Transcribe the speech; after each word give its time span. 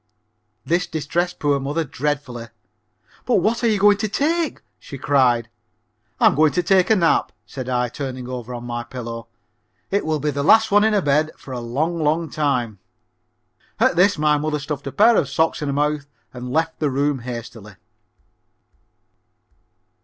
This 0.65 0.87
distressed 0.87 1.37
poor 1.37 1.59
mother 1.59 1.83
dreadfully. 1.83 2.47
"But 3.27 3.35
what 3.35 3.63
are 3.63 3.67
you 3.67 3.77
going 3.77 3.97
to 3.97 4.07
take?" 4.07 4.63
she 4.79 4.97
cried. 4.97 5.47
"I'm 6.19 6.33
going 6.33 6.53
to 6.53 6.63
take 6.63 6.89
a 6.89 6.95
nap," 6.95 7.31
said 7.45 7.69
I, 7.69 7.87
turning 7.87 8.27
over 8.27 8.51
on 8.55 8.63
my 8.63 8.83
pillow. 8.83 9.27
"It 9.91 10.03
will 10.03 10.19
be 10.19 10.31
the 10.31 10.41
last 10.41 10.71
one 10.71 10.83
in 10.83 10.95
a 10.95 11.03
bed 11.03 11.29
for 11.37 11.51
a 11.51 11.59
long, 11.59 12.03
long 12.03 12.31
time." 12.31 12.79
At 13.79 13.95
this 13.95 14.17
mother 14.17 14.57
stuffed 14.57 14.87
a 14.87 14.91
pair 14.91 15.15
of 15.15 15.29
socks 15.29 15.61
in 15.61 15.69
her 15.69 15.73
mouth 15.73 16.07
and 16.33 16.51
left 16.51 16.79
the 16.79 16.89
room 16.89 17.19
hastily. 17.19 17.75